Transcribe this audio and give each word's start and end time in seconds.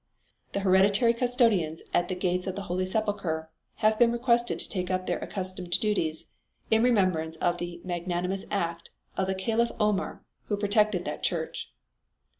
The 0.53 0.61
hereditary 0.61 1.13
custodians 1.13 1.83
at 1.93 2.07
the 2.07 2.15
gates 2.15 2.47
of 2.47 2.55
the 2.55 2.63
Holy 2.63 2.87
Sepulchre 2.87 3.51
have 3.85 3.99
been 3.99 4.11
requested 4.11 4.57
to 4.57 4.67
take 4.67 4.89
up 4.89 5.05
their 5.05 5.19
accustomed 5.19 5.79
duties 5.79 6.31
in 6.71 6.81
remembrance 6.81 7.35
of 7.35 7.59
the 7.59 7.79
magnanimous 7.83 8.45
act 8.49 8.89
of 9.15 9.27
the 9.27 9.35
Caliph 9.35 9.71
Omar, 9.79 10.23
who 10.45 10.57
protected 10.57 11.05
that 11.05 11.21
church. 11.21 11.71